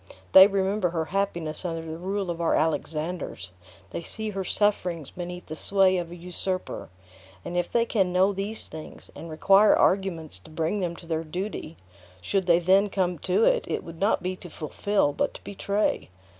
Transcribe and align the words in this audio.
They 0.31 0.47
remember 0.47 0.89
her 0.89 1.05
happiness 1.13 1.63
under 1.63 1.83
the 1.83 1.99
rule 1.99 2.31
of 2.31 2.41
our 2.41 2.55
Alexanders; 2.55 3.51
they 3.91 4.01
see 4.01 4.31
her 4.31 4.43
sufferings 4.43 5.11
beneath 5.11 5.45
the 5.45 5.55
sway 5.55 5.97
of 5.97 6.09
a 6.09 6.15
usurper; 6.15 6.89
and 7.45 7.55
if 7.55 7.71
they 7.71 7.85
can 7.85 8.11
know 8.11 8.33
these 8.33 8.67
things, 8.67 9.11
and 9.13 9.29
require 9.29 9.75
arguments 9.75 10.39
to 10.39 10.49
bring 10.49 10.79
them 10.79 10.95
to 10.95 11.05
their 11.05 11.23
duty, 11.23 11.77
should 12.19 12.47
they 12.47 12.57
then 12.57 12.89
come 12.89 13.19
to 13.19 13.43
it, 13.43 13.63
it 13.67 13.83
would 13.83 13.99
not 13.99 14.23
be 14.23 14.35
to 14.37 14.49
fulfill, 14.49 15.13
but 15.13 15.35
to 15.35 15.43
betray. 15.43 16.09